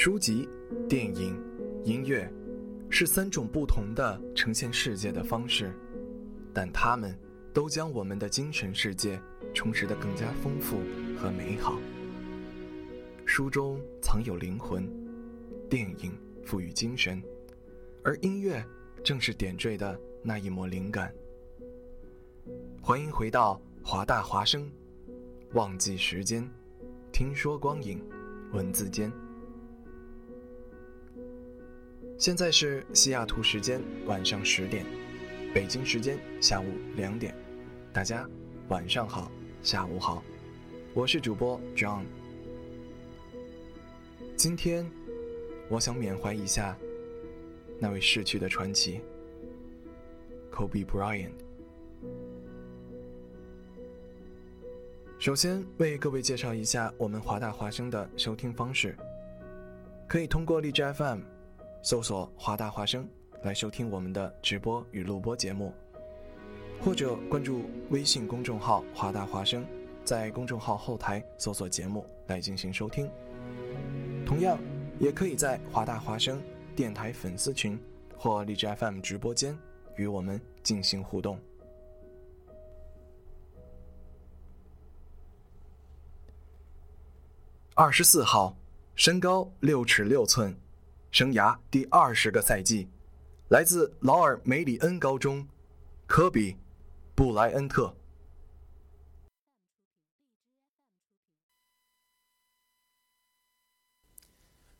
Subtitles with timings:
[0.00, 0.48] 书籍、
[0.88, 1.36] 电影、
[1.82, 2.32] 音乐，
[2.88, 5.72] 是三种不同的呈现世界的方式，
[6.54, 7.18] 但它们
[7.52, 9.20] 都将我们的精神世界
[9.52, 10.76] 充实得更加丰富
[11.16, 11.80] 和美好。
[13.26, 14.88] 书中藏有灵魂，
[15.68, 17.20] 电影赋予精神，
[18.04, 18.64] 而音乐
[19.02, 21.12] 正是点缀的那一抹灵感。
[22.80, 24.70] 欢迎回到华大华声，
[25.54, 26.48] 忘记时间，
[27.10, 28.00] 听说光影，
[28.52, 29.12] 文字间。
[32.18, 34.84] 现在是西雅图时间晚上十点，
[35.54, 36.64] 北京时间下午
[36.96, 37.32] 两点，
[37.92, 38.28] 大家
[38.66, 39.30] 晚上好，
[39.62, 40.20] 下午好，
[40.94, 42.02] 我是主播 John。
[44.36, 44.84] 今天，
[45.68, 46.76] 我想缅怀一下
[47.78, 49.00] 那位逝去的传奇
[50.50, 51.30] Kobe Bryant。
[55.20, 58.96] 首先为各位介绍一下我们华大华声的收听方式，
[60.08, 61.20] 可以通过荔枝 FM。
[61.82, 63.08] 搜索“华大华声”
[63.42, 65.72] 来收听我们的直播与录播节目，
[66.82, 69.64] 或者关注微信公众号“华大华声”，
[70.04, 73.08] 在公众号后台搜索节目来进行收听。
[74.26, 74.58] 同样，
[74.98, 76.42] 也可以在“华大华声”
[76.74, 77.78] 电台粉丝群
[78.16, 79.56] 或荔枝 FM 直播间
[79.96, 81.38] 与我们进行互动。
[87.74, 88.56] 二十四号，
[88.96, 90.54] 身高六尺六寸。
[91.11, 92.87] 生涯第二十个赛季，
[93.49, 95.47] 来自劳尔梅里恩高中，
[96.07, 96.55] 科比·
[97.15, 97.95] 布莱恩特。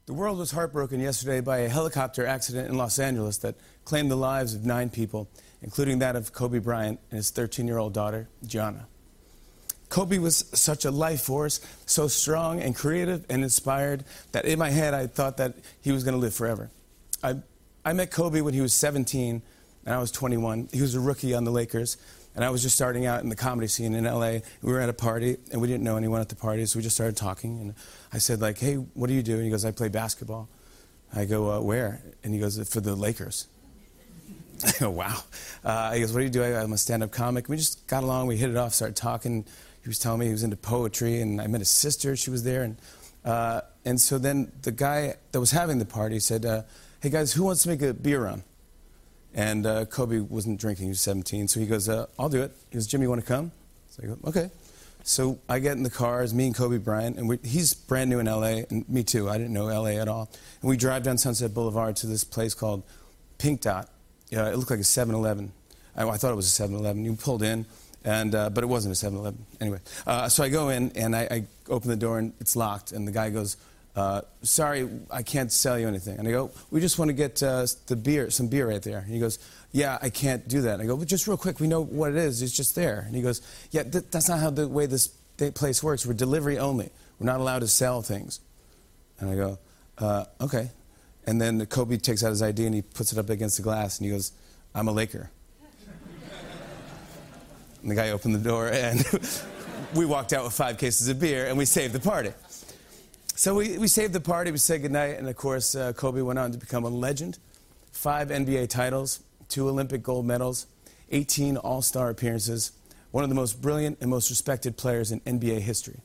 [0.06, 3.56] The world was heartbroken yesterday by a helicopter accident in Los Angeles that
[3.86, 5.28] claimed the lives of nine people,
[5.62, 8.88] including that of Kobe Bryant and his 13 year old daughter, Gianna.
[9.89, 14.71] Kobe was such a life force, so strong and creative and inspired that in my
[14.71, 16.71] head I thought that he was going to live forever.
[17.23, 17.37] I,
[17.85, 19.43] I met Kobe when he was 17
[19.87, 20.69] and I was 21.
[20.73, 21.97] He was a rookie on the Lakers,
[22.35, 24.41] and I was just starting out in the comedy scene in LA.
[24.61, 26.83] We were at a party and we didn't know anyone at the party, so we
[26.83, 27.59] just started talking.
[27.59, 27.75] And
[28.13, 29.35] I said, like, hey, what do you do?
[29.35, 30.49] And he goes, I play basketball.
[31.15, 32.03] I go, uh, where?
[32.23, 33.49] And he goes, for the Lakers.
[34.67, 35.23] I go, wow.
[35.65, 36.45] Uh, he goes, what do you do?
[36.45, 37.49] I'm a stand-up comic.
[37.49, 38.27] We just got along.
[38.27, 39.47] We hit it off, started talking
[39.83, 42.17] he was telling me he was into poetry, and I met his sister.
[42.17, 42.77] She was there, and
[43.25, 46.63] uh, and so then the guy that was having the party said, uh,
[47.01, 48.43] "Hey guys, who wants to make a beer run?"
[49.35, 52.53] And uh, Kobe wasn't drinking; he was 17, so he goes, uh, "I'll do it."
[52.71, 53.53] He goes, "Jimmy, you want to come?"
[53.89, 54.51] So I go, "Okay."
[55.09, 58.11] So I get in the car, it's me and Kobe Bryant, and we, he's brand
[58.11, 59.31] new in LA, and me too.
[59.31, 60.29] I didn't know LA at all.
[60.61, 62.83] And we drive down Sunset Boulevard to this place called
[63.39, 63.89] Pink Dot.
[64.31, 65.51] It looked like a 7-Eleven.
[65.97, 67.07] I, I thought it was a 7-Eleven.
[67.07, 67.65] You pulled in,
[68.05, 69.45] and, uh, but it wasn't a 7 Eleven.
[69.61, 72.93] Anyway, uh, so I go in and I, I, open the door and it's locked.
[72.93, 73.59] And the guy goes,
[73.95, 76.19] uh, Sorry, I can't sell you anything.
[76.19, 79.01] And I go, We just want to get uh, the beer, some beer right there.
[79.01, 79.39] And he goes,
[79.73, 80.75] Yeah, I can't do that.
[80.75, 82.41] And I go, But just real quick, we know what it is.
[82.41, 83.01] It's just there.
[83.07, 85.09] And he goes, Yeah, th- that's not how the way this
[85.55, 86.07] place works.
[86.07, 86.91] We're delivery only.
[87.19, 88.41] We're not allowed to sell things.
[89.19, 89.59] And I go,
[89.99, 90.71] uh, Okay.
[91.27, 93.99] And then Kobe takes out his ID and he puts it up against the glass
[93.99, 94.33] and he goes,
[94.75, 95.31] I'm a Laker.
[97.83, 99.05] And the guy opened the door, and
[99.95, 102.33] we walked out with five cases of beer, and we saved the party.
[103.35, 106.41] So we, we saved the party, we said goodnight, and of course, uh, Kobe went
[106.41, 107.39] on to become a legend.
[107.93, 110.67] Five NBA titles, two Olympic gold medals,
[111.11, 112.73] 18 All Star appearances,
[113.13, 116.01] one of the most brilliant and most respected players in NBA history.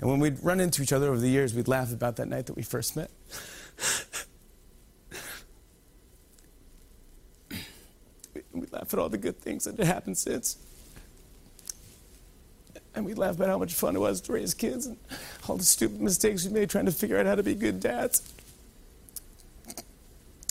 [0.00, 2.44] And when we'd run into each other over the years, we'd laugh about that night
[2.46, 3.10] that we first met.
[8.52, 10.58] we laugh at all the good things that had happened since.
[12.94, 14.96] And we laugh about how much fun it was to raise kids and
[15.48, 18.22] all the stupid mistakes we made trying to figure out how to be good dads.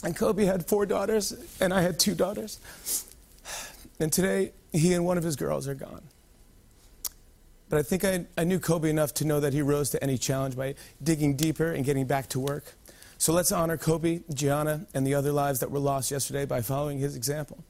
[0.02, 2.58] And Kobe had four daughters, and I had two daughters.
[3.98, 6.02] And today, he and one of his girls are gone.
[7.68, 10.16] But I think I, I knew Kobe enough to know that he rose to any
[10.16, 12.74] challenge by digging deeper and getting back to work.
[13.18, 16.98] So let's honor Kobe, Gianna, and the other lives that were lost yesterday by following
[16.98, 17.62] his example.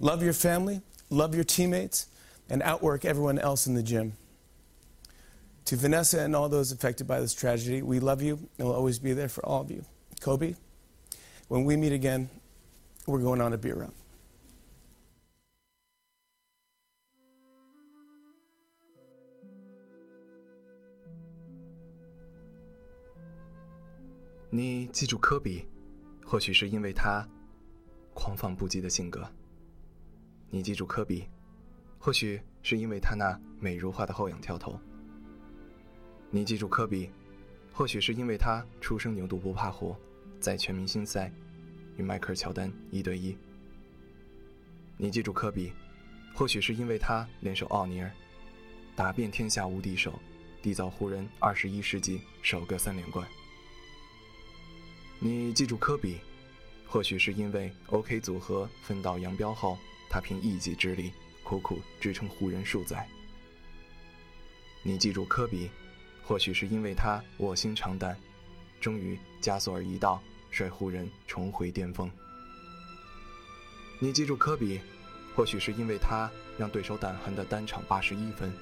[0.00, 0.80] Love your family,
[1.10, 2.06] love your teammates,
[2.49, 4.13] and outwork everyone else in the gym.
[5.65, 8.99] To Vanessa and all those affected by this tragedy, we love you and will always
[8.99, 9.83] be there for all of you.
[10.21, 10.55] Kobe,
[11.47, 12.29] when we meet again,
[13.07, 13.91] we're going on a beer run.
[24.51, 25.67] 你记住科比，
[26.23, 27.27] 或许是因为他
[28.13, 29.27] 狂放不羁的性格；
[30.49, 31.27] 你记住科比，
[32.02, 34.72] 或许是因为他那美如画的后仰跳投；
[36.30, 37.10] 你记住科比，
[37.74, 39.94] 或许是因为他初生牛犊不怕虎，
[40.40, 41.30] 在全明星赛
[41.98, 43.36] 与迈克尔乔丹一对一；
[44.96, 45.74] 你记住科比，
[46.34, 48.10] 或许是因为他联手奥尼尔，
[48.96, 50.18] 打遍天下无敌手，
[50.62, 53.28] 缔造湖人二十一世纪首个三连冠。
[55.18, 56.16] 你记住科比，
[56.86, 59.76] 或许是因为 OK 组合分道扬镳后，
[60.08, 61.12] 他凭一己之力
[61.50, 63.04] 苦苦支撑湖人数载。
[64.84, 65.68] 你记住科比，
[66.22, 68.16] 或许是因为他卧薪尝胆，
[68.80, 72.08] 终于加索尔一道率湖人重回巅峰。
[73.98, 74.78] 你记住科比，
[75.34, 78.52] 或许是因为他让对手胆寒的单场八十一分。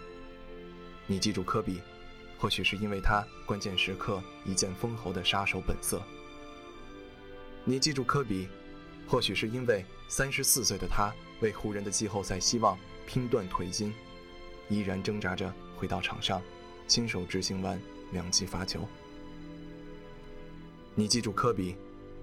[1.06, 1.82] 你记住科比，
[2.38, 6.00] 或许是因为他关键时刻一剑封喉的杀手本色。
[7.66, 8.48] 你记住科比，
[9.06, 13.92] 或许是因为三十四岁的他为湖人的季后赛希望拼断腿筋，
[14.68, 16.42] 依然挣扎着回到场上，
[16.86, 17.80] 亲手执行完
[18.12, 18.86] 两记罚球。
[20.94, 21.76] 你记住科比，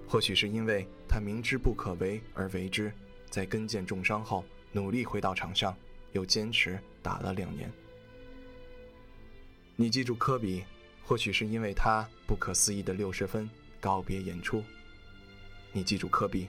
[0.06, 2.92] 或许是因为他明知不可为而为之，
[3.30, 5.74] 在跟腱重伤后努力回到场上，
[6.12, 7.72] 又坚持打了两年。
[9.76, 10.62] 你记住科比，
[11.02, 13.48] 或许是因为他不可思议的六十分
[13.80, 14.62] 告别演出。
[15.72, 16.48] 你记住科比，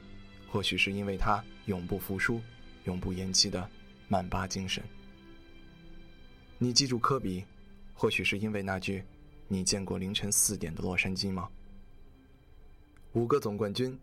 [0.49, 2.41] 或许是因为他永不服输、
[2.87, 3.69] 永不言弃的
[4.07, 4.81] 曼巴精神。
[6.57, 7.45] 你记住科比，
[7.93, 9.03] 或许是因为那句
[9.47, 11.47] “你见过凌晨四点的洛杉矶吗？”
[13.13, 13.99] 五个总冠军，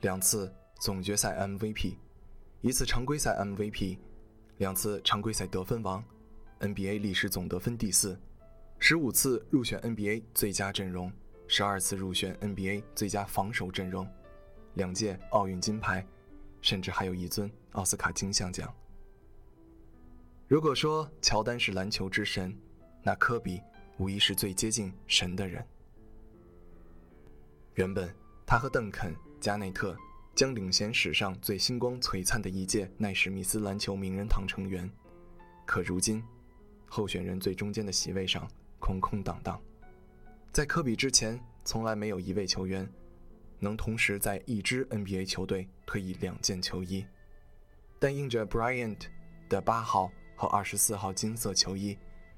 [0.00, 1.94] 两次总决赛 MVP，
[2.60, 3.96] 一次常规赛 MVP，
[4.58, 6.04] 两次常规赛得分王
[6.60, 8.18] ，NBA 历史总得分第四，
[8.78, 11.12] 十五次入选 NBA 最佳阵容，
[11.46, 14.06] 十二次入选 NBA 最佳防守阵容。
[14.74, 16.06] 两届奥运金牌，
[16.66, 18.74] 甚至还有一尊奥斯卡金像奖。
[20.48, 22.52] 如果说乔丹是篮球之神，
[23.04, 23.60] 那科比
[23.98, 25.64] 无疑是最接近神的人。
[27.74, 28.12] 原本
[28.44, 29.96] 他和邓肯、加内特
[30.34, 34.90] 将领衔史上最星光璀璨的一届奈史密斯篮球名人堂成员，
[35.64, 36.20] 可如今，
[36.88, 38.44] 候选人最中间的席位上
[38.80, 39.62] 空空荡荡。
[40.50, 42.92] 在科比之前，从来没有一位球员。
[43.58, 47.06] 能同时在一支 NBA 球队退役两件球衣，
[47.98, 49.06] 但印着 Bryant
[49.48, 51.96] 的八号和二十四号金色球衣，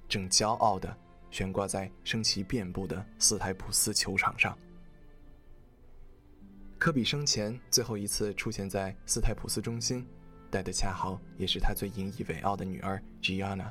[0.08, 0.96] 正骄傲地
[1.30, 4.56] 悬挂在升旗遍布的斯台普斯球场上。
[6.78, 10.06] 科比生前最后一次出现在斯台普斯中心，
[10.50, 13.70] 带的恰好也是他最引以为傲的女儿 Gianna。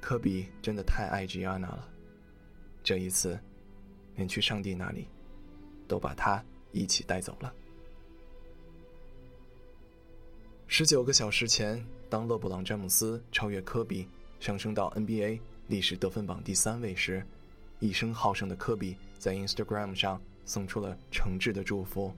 [0.00, 1.88] 科比真的太爱 Gianna 了，
[2.82, 3.40] 这一次。
[4.18, 5.08] 连去上帝那里，
[5.86, 7.54] 都把他一起带走了。
[10.66, 14.06] 十九个小时前，当勒布朗·詹姆斯超越科比，
[14.38, 17.24] 上升到 NBA 历史得分榜第三位时，
[17.78, 22.12] 一生好胜的科比在 Instagram 上送出了诚挚的祝福：“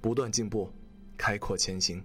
[0.00, 0.70] 不断进步，
[1.18, 2.02] 开阔前行。”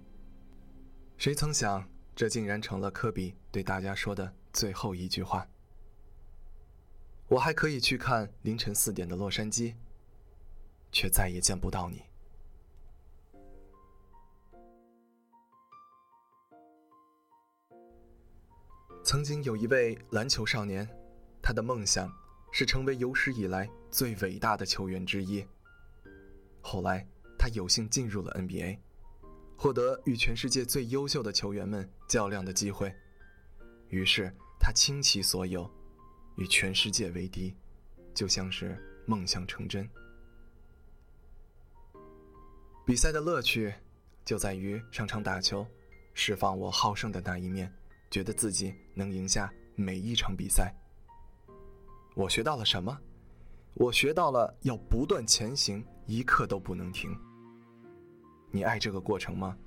[1.17, 5.47] 谁曾想，这竟然成了科比对大家说的最后一句话。
[7.27, 9.73] 我还可以去看凌晨四点的洛杉矶，
[10.91, 12.03] 却再也见不到你。
[19.03, 20.87] 曾经有一位篮球少年，
[21.41, 22.11] 他的梦想
[22.51, 25.45] 是成为有史以来最伟大的球员之一。
[26.61, 27.07] 后来，
[27.39, 28.77] 他有幸进入了 NBA，
[29.57, 32.93] 获得与全世界最优秀的球员们较量的机会，
[33.89, 34.31] 于是。
[34.57, 35.69] 他倾其所有，
[36.35, 37.53] 与全世界为敌，
[38.13, 39.89] 就像是梦想成真。
[42.85, 43.73] 比赛的乐趣
[44.23, 45.65] 就在于上场打球，
[46.13, 47.73] 释放我好胜的那一面，
[48.11, 50.73] 觉得自己能赢下每一场比赛。
[52.13, 52.97] 我学到了什么？
[53.73, 57.13] 我学到了要不断前行，一刻都不能停。
[58.51, 59.57] 你爱这个过程吗？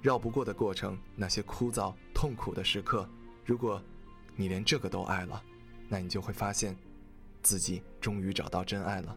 [0.00, 3.08] 绕不过的过程，那些枯燥痛苦的时刻，
[3.44, 3.80] 如果
[4.34, 5.40] 你连这个都爱了，
[5.92, 6.74] 那你就会发现，
[7.42, 9.14] 自己终于找到真爱了。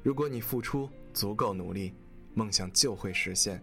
[0.00, 1.92] 如果你付出足够努力，
[2.34, 3.60] 梦想就会实现。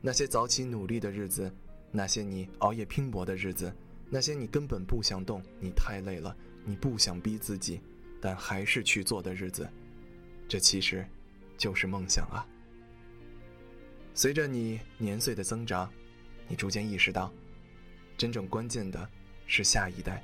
[0.00, 1.54] 那些早起努力的日子，
[1.92, 3.72] 那些你熬夜拼搏的日子，
[4.10, 7.80] 那些你根本不想动，你太累了，你不想逼自己，
[8.20, 9.70] 但还是去做的日子，
[10.48, 11.06] 这其实
[11.56, 12.44] 就是梦想啊。
[14.14, 15.88] 随着你年岁的增长，
[16.48, 17.32] 你逐渐意识到，
[18.18, 19.08] 真正关键的
[19.46, 20.20] 是下一代。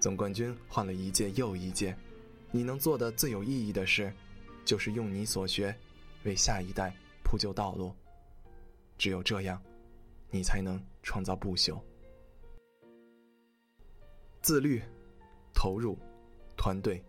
[0.00, 1.96] 总冠军换了一届又一届，
[2.52, 4.12] 你能做的最有意义的事，
[4.64, 5.74] 就是用你所学，
[6.24, 7.92] 为下一代铺就道路。
[8.96, 9.60] 只有这样，
[10.30, 11.80] 你才能创造不朽。
[14.40, 14.80] 自律、
[15.52, 15.98] 投入、
[16.56, 17.02] 团队、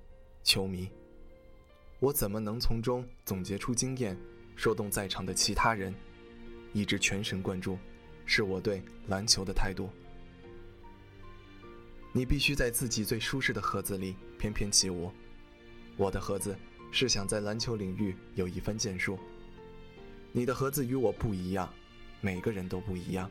[0.44, 0.90] 球迷，
[2.00, 4.18] 我怎么能从中总结出经验？
[4.56, 5.94] 说动在场的其他人，
[6.74, 7.78] 一直全神贯注，
[8.26, 9.90] 是我对篮球的态度。
[12.12, 15.12] 你必须在自己最舒适的盒子里翩翩起舞。
[15.96, 16.58] 我的盒子
[16.92, 19.20] 是想在篮球领域有一番建树。
[20.32, 21.72] 你的盒子与我不一样，
[22.22, 23.30] 每个人都不一样。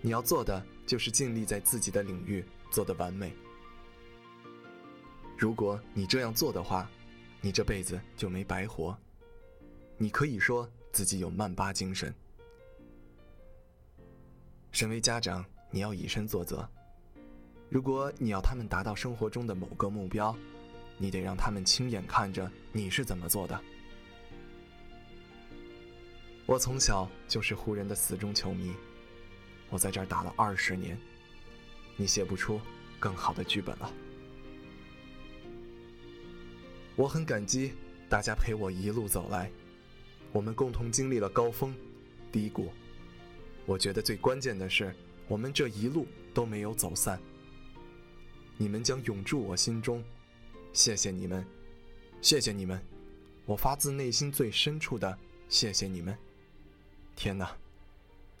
[0.00, 3.32] 你要做的就是尽力在自己的领域做得完美。
[5.36, 6.88] 如果你这样做的话，
[7.40, 8.96] 你这辈子就没白活。
[9.96, 12.14] 你可以说自己有曼巴精神。
[14.70, 16.68] 身为家长，你要以身作则。
[17.72, 20.36] 如果你要他们达到生活中的某个目标，
[20.98, 23.58] 你得让他们亲眼看着你是怎么做的。
[26.44, 28.74] 我从小就是湖人的死忠球迷，
[29.70, 30.98] 我在这儿打了二十年，
[31.96, 32.60] 你写不出
[33.00, 33.90] 更好的剧本了。
[36.94, 37.72] 我很感激
[38.06, 39.50] 大家陪我一路走来。
[40.30, 41.74] 我们共同经历了高峰、
[42.30, 42.70] 低谷。
[43.64, 44.94] 我觉得最关键的是，
[45.26, 47.18] 我们这一路都没有走散。
[48.56, 50.02] 你们将永驻我心中，
[50.72, 51.44] 谢谢你们，
[52.20, 52.80] 谢谢你们，
[53.46, 55.18] 我发自内心最深处的
[55.48, 56.16] 谢谢你们。
[57.16, 57.56] 天哪，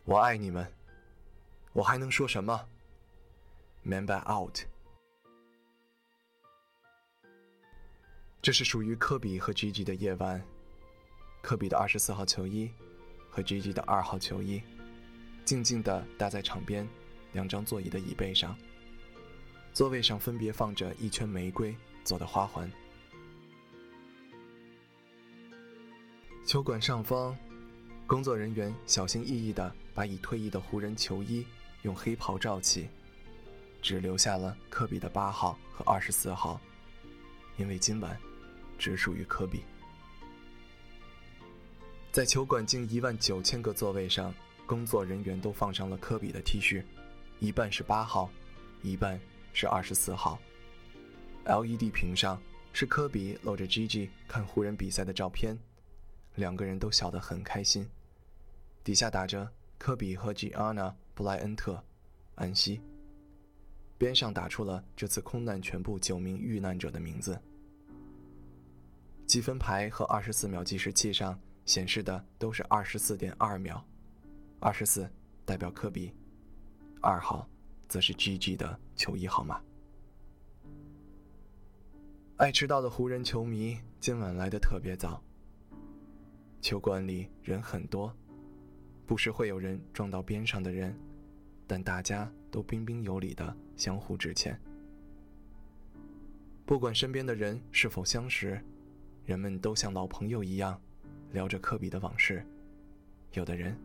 [0.04, 0.66] 我爱你们！
[1.72, 2.68] 我还能说什么
[3.84, 4.60] ？Member out。
[8.40, 10.42] 这是属于科比和 Gigi 的夜晚。
[11.40, 12.70] 科比的二十四号球衣
[13.28, 14.62] 和 Gigi 的二号球衣，
[15.44, 16.88] 静静地搭在场边
[17.32, 18.56] 两张座椅的椅背上。
[19.72, 21.74] 座位上分别放着一圈玫瑰
[22.04, 22.70] 做的花环。
[26.44, 27.36] 球馆上方，
[28.06, 31.46] 工作人员小心翼翼地把已退役的湖人球衣
[31.82, 32.88] 用黑袍罩起，
[33.80, 36.60] 只留下了科比的八号和二十四号，
[37.56, 38.18] 因为今晚
[38.76, 39.62] 只属于科比。
[42.10, 44.34] 在球馆近一万九千个座位上，
[44.66, 46.84] 工作人员都放上了科比的 T 恤，
[47.38, 48.30] 一半是八号，
[48.82, 49.18] 一半
[49.52, 50.38] 是二十四号。
[51.44, 52.40] LED 屏上
[52.72, 55.58] 是科比搂着 Gigi 看湖人比赛的照片，
[56.36, 57.88] 两个人都笑得很开心。
[58.84, 61.82] 底下打着科比和 Gianna 布莱恩特，
[62.34, 62.80] 安息。
[63.98, 67.40] 边上打出了这次空难全部九名遇难者的名字。
[69.26, 71.38] 积分牌和二十四秒计时器上。
[71.64, 73.86] 显示的都是二十四点二秒，
[74.58, 75.08] 二十四
[75.44, 76.12] 代表科比，
[77.00, 77.48] 二号
[77.92, 79.60] 则是 GG 的球衣号码。
[82.38, 85.22] 爱迟到的湖人球迷今晚来的特别早。
[86.62, 88.10] 球馆里人很多，
[89.04, 90.98] 不时会有人撞到边上的人，
[91.66, 94.58] 但大家都彬彬有礼的相互致歉。
[96.64, 98.58] 不管身边的人是否相识，
[99.26, 100.80] 人们都像老朋友一样。
[101.32, 102.42] 聊着科比的往事，
[103.32, 103.76] 有的人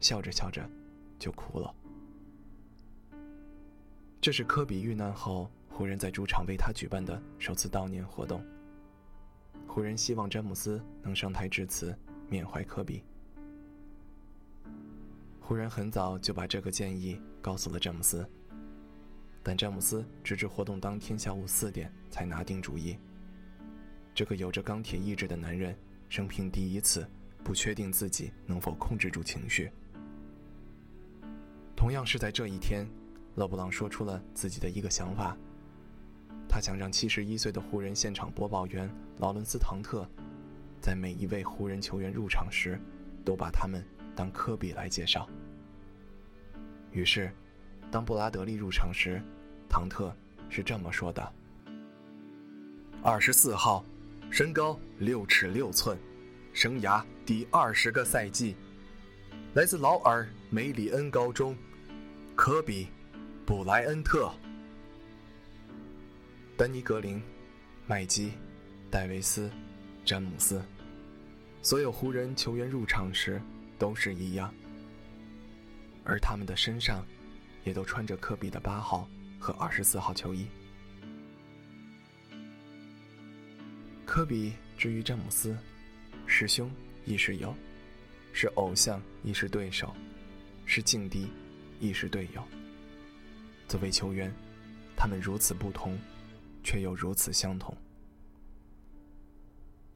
[0.00, 0.68] 笑着笑着
[1.16, 1.72] 就哭了。
[4.22, 8.40] 这是科比遇难后湖人，在主场为他举办的首次悼念活动。
[9.66, 11.92] 湖人希望詹姆斯能上台致辞，
[12.28, 13.02] 缅怀科比。
[15.40, 18.24] 湖人很早就把这个建议告诉了詹姆斯，
[19.42, 22.96] 但詹姆斯直至活动当天下午四点才拿定主意。
[24.14, 25.76] 这个有着钢铁意志的男人。
[26.08, 27.08] 生平第一次
[27.42, 29.72] 不确定自己能否控制住情绪。
[31.74, 32.86] 同样是在这一天，
[33.34, 35.36] 勒布朗说出了自己的一个想法。
[36.48, 40.06] 他想让七十一岁的湖人现场播报员劳伦斯·唐特，
[40.80, 42.78] 在每一位湖人球员入场时，
[43.24, 43.82] 都把他们
[44.14, 45.26] 当科比来介绍。
[46.90, 47.32] 于是，
[47.90, 49.22] 当布拉德利入场时，
[49.66, 50.14] 唐特
[50.50, 51.32] 是这么说的
[53.02, 53.82] ：“二十四号，
[54.30, 55.96] 身高六尺六寸，
[56.52, 58.54] 生涯第二十个赛季，
[59.54, 61.56] 来自劳尔梅里恩高中，
[62.36, 62.84] 科比·
[63.44, 64.32] 布莱恩特。”
[66.56, 67.20] 丹尼·格林、
[67.86, 68.32] 麦基、
[68.90, 69.50] 戴维斯、
[70.04, 70.62] 詹姆斯，
[71.60, 73.40] 所有湖人球员入场时
[73.78, 74.52] 都是一样，
[76.04, 77.04] 而他们的身上
[77.64, 79.08] 也都穿着科比的八号
[79.40, 80.46] 和二十四号球衣。
[84.04, 85.56] 科比之于詹姆斯，
[86.26, 86.70] 是兄
[87.04, 87.54] 亦是友，
[88.32, 89.92] 是偶像亦是对手，
[90.66, 91.28] 是劲敌
[91.80, 92.46] 亦是队友。
[93.72, 94.30] 作为球员，
[94.94, 95.98] 他们如此不同。
[96.64, 97.76] 却又如此相同。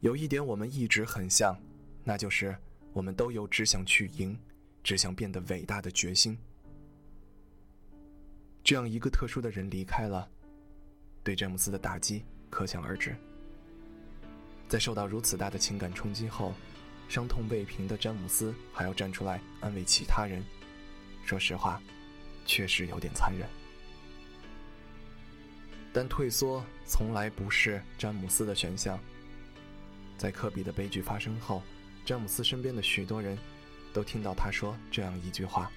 [0.01, 1.57] 有一点我们一直很像，
[2.03, 2.57] 那就是
[2.93, 4.37] 我们都有只想去赢、
[4.83, 6.37] 只想变得伟大的决心。
[8.65, 10.29] 这样一个特殊的人离开了，
[11.23, 13.15] 对詹姆斯的打击可想而知。
[14.69, 16.53] 在受到如此大的情感冲击后，
[17.09, 20.43] 伤痛未平的詹姆斯还要站出来安慰其他人，
[21.25, 21.81] 说实话，
[22.45, 23.49] 确实有点残忍。
[25.97, 29.01] 但退缩从来不是詹姆斯的选项。
[30.19, 31.63] 在科比的悲剧发生后，
[32.05, 33.39] 詹姆斯身边的许多人
[33.95, 35.73] 都听到他说这样一句话：“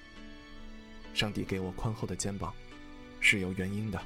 [1.14, 2.52] 上帝给我宽厚的肩膀，
[3.18, 3.98] 是有原因的。”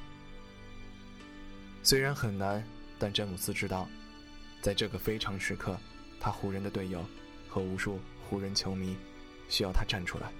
[1.83, 2.65] 虽然很难，
[2.97, 3.85] 但詹姆斯知道，
[4.61, 5.77] 在这个非常时刻，
[6.17, 7.05] 他湖人的队友
[7.49, 8.95] 和无数湖人球迷
[9.49, 10.31] 需要他站出来。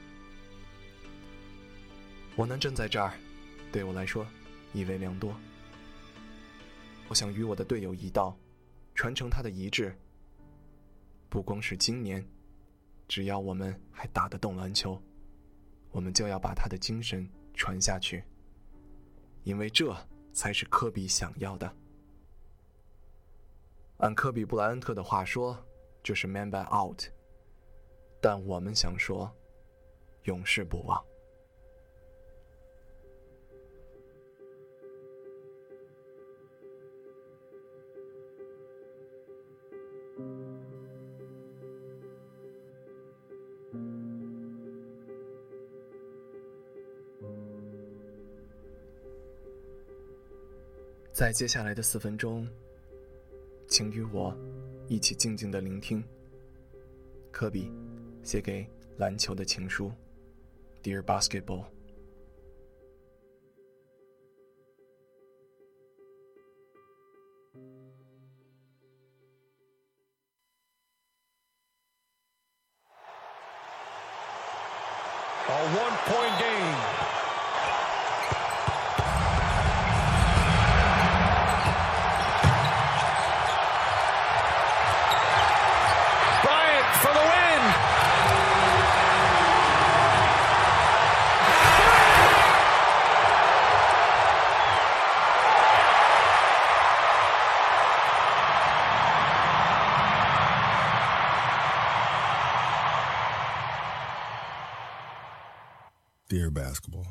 [2.37, 3.11] 我能站在这儿，
[3.73, 4.25] 对我来说
[4.71, 5.37] 意味良多。
[7.07, 8.35] 我想与我的队友一道，
[8.95, 9.95] 传承他的遗志。
[11.29, 12.25] 不光是今年，
[13.07, 14.99] 只要我们还打得动篮球，
[15.91, 18.23] 我们就要把他的精神传下去。
[19.43, 19.95] 因为这
[20.33, 21.71] 才是科比想要的。
[23.97, 25.57] 按科比布莱恩特的话说，
[26.01, 27.03] 就是 “man by out”。
[28.19, 29.31] 但我们想说，
[30.23, 31.05] 永世不忘。
[51.15, 52.45] 在接下来的四分钟，
[53.69, 54.37] 请与我
[54.89, 56.03] 一起静静的聆听
[57.31, 57.71] 科比
[58.21, 59.89] 写给篮球的情书
[60.83, 61.74] ，Dear Basketball。
[106.55, 107.05] Basketball.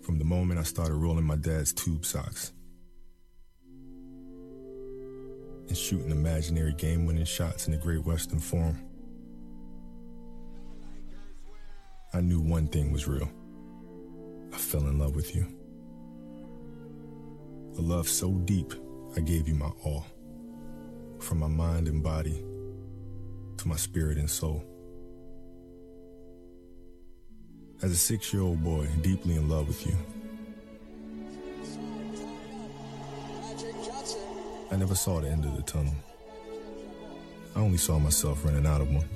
[0.00, 2.52] From the moment I started rolling my dad's tube socks
[5.68, 8.78] and shooting imaginary game winning shots in the Great Western Forum,
[12.14, 13.28] I knew one thing was real.
[14.52, 15.46] I fell in love with you.
[17.76, 18.72] A love so deep,
[19.16, 20.06] I gave you my all.
[21.18, 22.42] From my mind and body
[23.60, 24.64] to my spirit and soul.
[27.82, 29.94] As a six year old boy, deeply in love with you,
[34.72, 35.92] I never saw the end of the tunnel.
[37.54, 39.08] I only saw myself running out of one.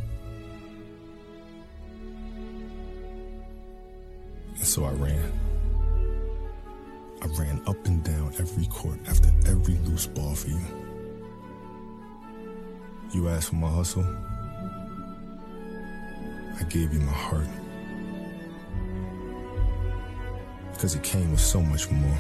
[4.57, 5.33] And so I ran.
[7.23, 10.61] I ran up and down every court after every loose ball for you.
[13.13, 14.05] You asked for my hustle.
[16.65, 17.47] I gave you my heart.
[20.73, 22.19] Because it came with so much more.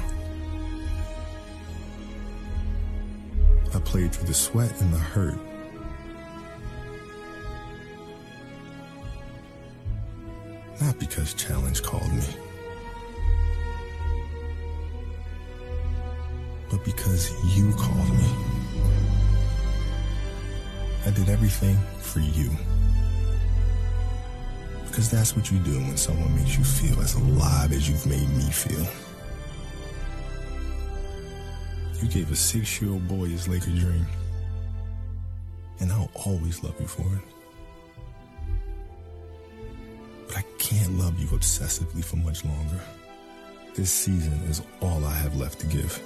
[3.74, 5.38] I played through the sweat and the hurt.
[10.83, 12.26] Not because challenge called me,
[16.70, 18.28] but because you called me.
[21.07, 22.50] I did everything for you.
[24.94, 28.28] Because that's what you do when someone makes you feel as alive as you've made
[28.28, 28.87] me feel.
[32.00, 34.07] You gave a six year old boy his Laker dream.
[35.80, 37.22] And I'll always love you for it.
[40.28, 42.80] But I can't love you obsessively for much longer.
[43.74, 46.00] This season is all I have left to give.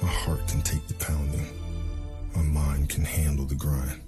[0.00, 1.48] My heart can take the pounding.
[2.36, 4.02] My mind can handle the grind.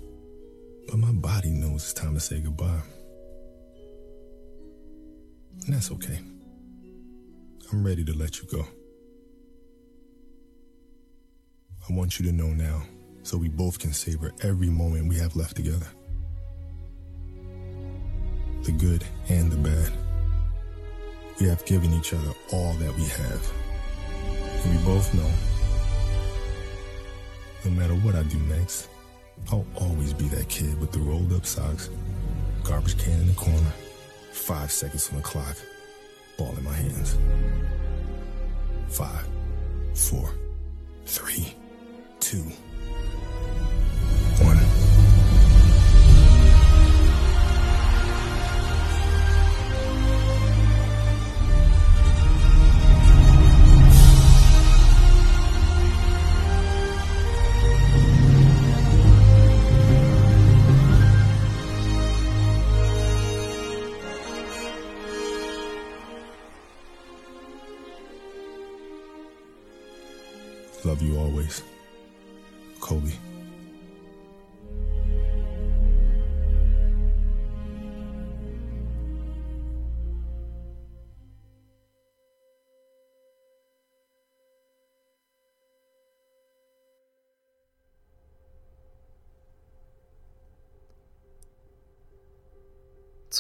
[0.87, 2.83] But my body knows it's time to say goodbye.
[5.65, 6.21] And that's okay.
[7.73, 8.67] I'm ready to let you go.
[11.89, 12.83] I want you to know now
[13.23, 15.87] so we both can savor every moment we have left together.
[18.63, 19.93] The good and the bad.
[21.41, 23.53] We have given each other all that we have.
[24.65, 25.31] And we both know
[27.67, 28.89] no matter what I do next,
[29.51, 31.91] I'll always be that kid with the rolled up socks,
[32.63, 33.73] garbage can in the corner,
[34.37, 35.57] five seconds on the clock,
[36.37, 37.17] ball in my hands.
[38.89, 39.27] Five,
[39.95, 40.31] four,
[41.05, 41.55] three,
[42.21, 42.45] two,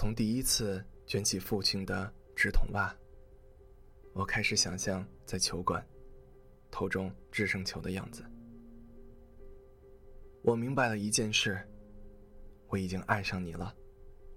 [0.07, 2.97] 从第一次卷起父亲的直筒袜，
[4.12, 5.85] 我开始想象在球馆
[6.71, 8.25] 投中制胜球的样子。
[10.42, 11.61] 我明白了一件事：
[12.69, 13.75] 我已经爱上你了，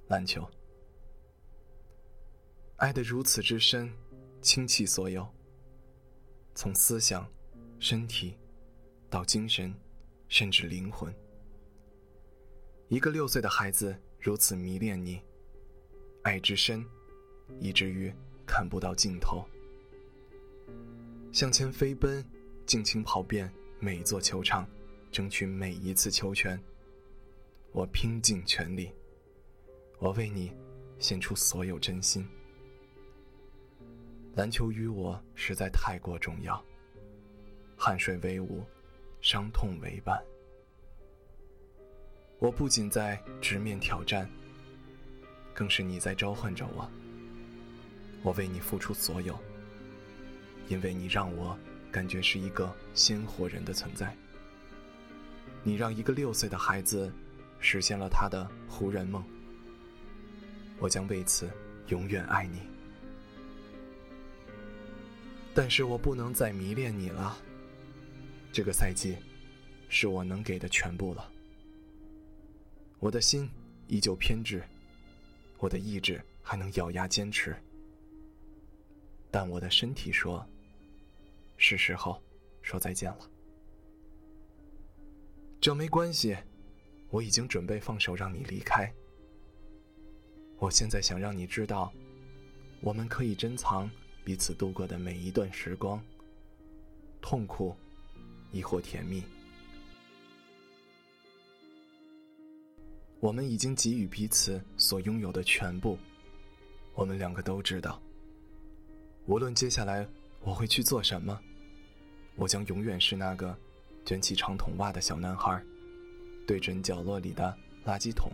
[0.07, 0.43] 篮球。
[2.77, 3.93] 爱得如此之深，
[4.41, 5.23] 倾其所有。
[6.55, 7.31] 从思想、
[7.77, 8.35] 身体，
[9.07, 9.71] 到精神，
[10.29, 11.13] 甚至灵魂。
[12.87, 15.21] 一个六岁的孩子如此迷恋你，
[16.23, 16.85] 爱之深，
[17.59, 18.13] 以至于
[18.45, 19.45] 看不到尽头。
[21.31, 22.23] 向前飞奔，
[22.65, 24.67] 尽情跑遍每座球场，
[25.11, 26.59] 争取每一次球权。
[27.71, 28.91] 我拼尽全力，
[29.99, 30.51] 我为你
[30.97, 32.27] 献出所有真心。
[34.35, 36.63] 篮球于我实在太过重要，
[37.77, 38.63] 汗水为伍，
[39.21, 40.19] 伤痛为伴。
[42.39, 44.29] 我不仅在直面挑战，
[45.53, 46.89] 更是你在召唤着我。
[48.21, 49.37] 我为你付出所有，
[50.67, 51.57] 因为你让我
[51.91, 54.15] 感觉是一个鲜活人的存在。
[55.63, 57.11] 你让一个六岁的孩子
[57.59, 59.23] 实现了他的湖人梦。
[60.79, 61.49] 我将为此
[61.87, 62.61] 永远爱你。
[65.53, 67.37] 但是我不能再迷恋你了。
[68.51, 69.17] 这个赛季，
[69.89, 71.29] 是我能给的全部了。
[72.99, 73.49] 我的心
[73.87, 74.63] 依旧偏执，
[75.59, 77.55] 我的意志还能咬牙坚持，
[79.29, 80.45] 但我的身体说
[81.57, 82.21] ：“是时候
[82.61, 83.29] 说再见了。”
[85.61, 86.37] 这没关系，
[87.09, 88.91] 我已经准备放手让你离开。
[90.57, 91.91] 我现在想让你知道，
[92.79, 93.91] 我们可以珍藏
[94.23, 96.01] 彼此度过的每一段时光，
[97.21, 97.75] 痛苦，
[98.51, 99.23] 亦或甜蜜。
[103.19, 105.97] 我们已经给予彼此所拥有的全部，
[106.93, 108.01] 我们两个都知道。
[109.25, 110.07] 无论接下来
[110.41, 111.37] 我会去做什么，
[112.35, 113.55] 我将永远是那个
[114.05, 115.61] 卷起长筒袜的小男孩，
[116.47, 117.55] 对准角落里的
[117.85, 118.31] 垃圾桶。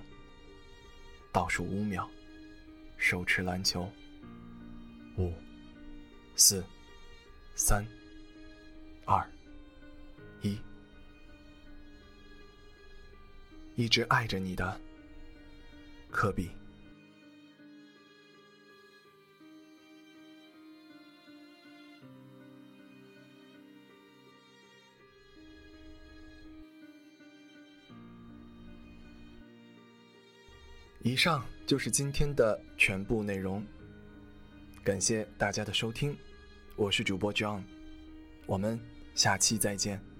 [1.31, 2.09] 倒数五秒，
[2.97, 3.89] 手持篮球。
[5.17, 5.33] 五、
[6.35, 6.63] 四、
[7.55, 7.83] 三、
[9.05, 9.27] 二、
[10.41, 10.57] 一。
[13.75, 14.79] 一直爱着你的，
[16.09, 16.49] 科比。
[31.01, 33.63] 以上就是今天的全部内容。
[34.83, 36.17] 感谢大家的收听，
[36.75, 37.61] 我是主播 John，
[38.45, 38.79] 我们
[39.13, 40.14] 下期再见。